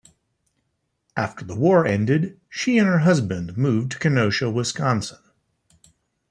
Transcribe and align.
After 1.15 1.45
the 1.45 1.53
war 1.55 1.85
ended, 1.85 2.39
she 2.49 2.79
and 2.79 2.87
her 2.87 2.97
husband 3.01 3.55
moved 3.55 3.91
to 3.91 3.99
Kenosha, 3.99 4.49
Wisconsin. 4.49 5.19